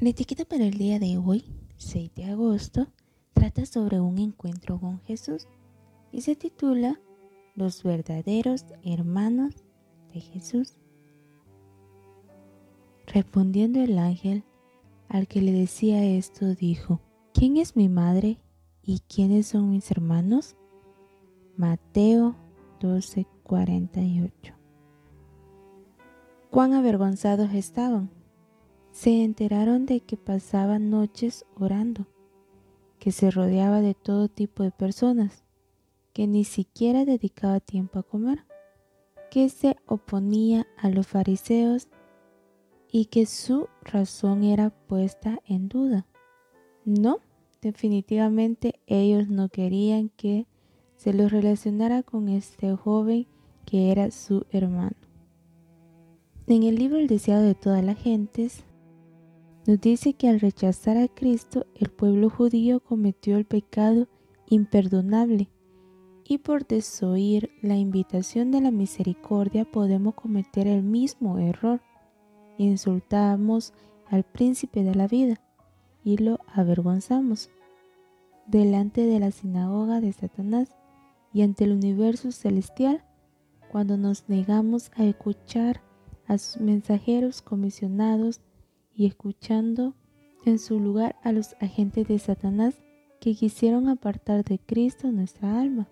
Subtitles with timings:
[0.00, 1.44] La etiqueta para el día de hoy,
[1.76, 2.86] 6 de agosto,
[3.34, 5.46] trata sobre un encuentro con Jesús
[6.10, 6.98] y se titula
[7.54, 9.54] Los verdaderos hermanos
[10.14, 10.78] de Jesús.
[13.08, 14.42] Respondiendo el ángel
[15.10, 17.02] al que le decía esto, dijo,
[17.34, 18.38] ¿quién es mi madre
[18.82, 20.56] y quiénes son mis hermanos?
[21.58, 22.36] Mateo
[22.80, 24.54] 12:48.
[26.48, 28.08] Cuán avergonzados estaban
[29.00, 32.06] se enteraron de que pasaba noches orando,
[32.98, 35.42] que se rodeaba de todo tipo de personas,
[36.12, 38.44] que ni siquiera dedicaba tiempo a comer,
[39.30, 41.88] que se oponía a los fariseos
[42.92, 46.06] y que su razón era puesta en duda.
[46.84, 47.20] No,
[47.62, 50.46] definitivamente ellos no querían que
[50.96, 53.26] se los relacionara con este joven
[53.64, 54.96] que era su hermano.
[56.46, 58.62] En el libro El deseado de todas las gentes
[59.66, 64.08] nos dice que al rechazar a Cristo el pueblo judío cometió el pecado
[64.48, 65.48] imperdonable
[66.24, 71.80] y por desoír la invitación de la misericordia podemos cometer el mismo error.
[72.56, 73.72] Insultamos
[74.06, 75.40] al príncipe de la vida
[76.04, 77.50] y lo avergonzamos
[78.46, 80.68] delante de la sinagoga de Satanás
[81.32, 83.04] y ante el universo celestial
[83.70, 85.80] cuando nos negamos a escuchar
[86.26, 88.40] a sus mensajeros comisionados
[89.00, 89.94] y escuchando
[90.44, 92.82] en su lugar a los agentes de Satanás
[93.18, 95.88] que quisieron apartar de Cristo nuestra alma.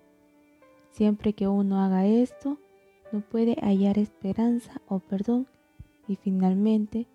[0.90, 2.58] Siempre que uno haga esto,
[3.10, 5.46] no puede hallar esperanza o perdón
[6.06, 7.06] y finalmente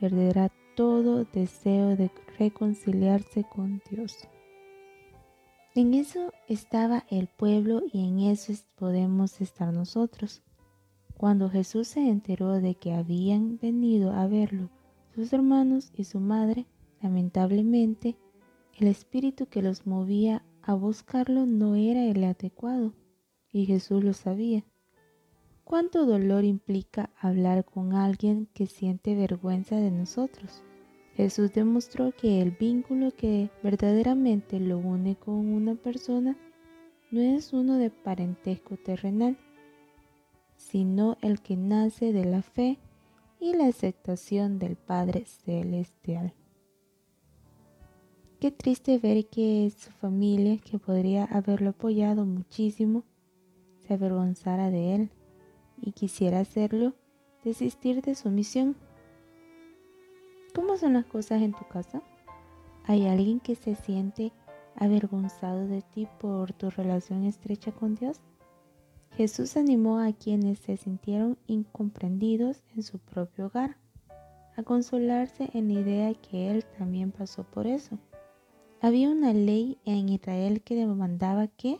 [0.00, 4.26] perderá todo deseo de reconciliarse con Dios.
[5.74, 10.40] En eso estaba el pueblo y en eso podemos estar nosotros.
[11.14, 14.70] Cuando Jesús se enteró de que habían venido a verlo
[15.14, 16.66] sus hermanos y su madre,
[17.02, 18.16] lamentablemente,
[18.78, 22.94] el espíritu que los movía a buscarlo no era el adecuado,
[23.52, 24.64] y Jesús lo sabía.
[25.64, 30.62] ¿Cuánto dolor implica hablar con alguien que siente vergüenza de nosotros?
[31.14, 36.36] Jesús demostró que el vínculo que verdaderamente lo une con una persona
[37.10, 39.36] no es uno de parentesco terrenal,
[40.56, 42.78] sino el que nace de la fe
[43.42, 46.32] y la aceptación del Padre Celestial.
[48.38, 53.02] Qué triste ver que su familia, que podría haberlo apoyado muchísimo,
[53.80, 55.10] se avergonzara de él
[55.76, 56.94] y quisiera hacerlo
[57.42, 58.76] desistir de su misión.
[60.54, 62.00] ¿Cómo son las cosas en tu casa?
[62.84, 64.30] ¿Hay alguien que se siente
[64.76, 68.20] avergonzado de ti por tu relación estrecha con Dios?
[69.16, 73.76] Jesús animó a quienes se sintieron incomprendidos en su propio hogar
[74.56, 77.98] a consolarse en la idea que él también pasó por eso.
[78.80, 81.78] Había una ley en Israel que demandaba que,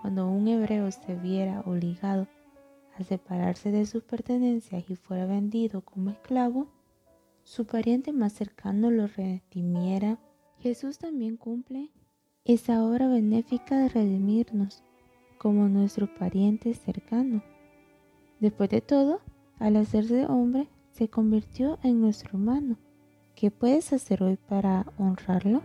[0.00, 2.26] cuando un hebreo se viera obligado
[2.96, 6.68] a separarse de sus pertenencias y fuera vendido como esclavo,
[7.44, 10.18] su pariente más cercano lo redimiera.
[10.58, 11.90] Jesús también cumple
[12.44, 14.82] esa obra benéfica de redimirnos
[15.40, 17.42] como nuestro pariente cercano.
[18.40, 19.22] Después de todo,
[19.58, 22.76] al hacerse hombre, se convirtió en nuestro hermano.
[23.34, 25.62] ¿Qué puedes hacer hoy para honrarlo?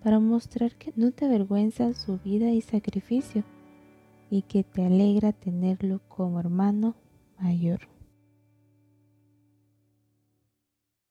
[0.00, 3.42] Para mostrar que no te avergüenza su vida y sacrificio
[4.30, 6.94] y que te alegra tenerlo como hermano
[7.40, 7.97] mayor.